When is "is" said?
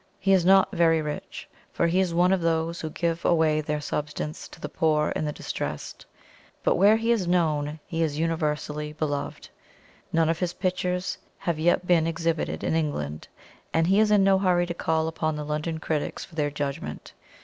0.33-0.43, 1.99-2.11, 7.11-7.27, 8.01-8.17, 13.99-14.09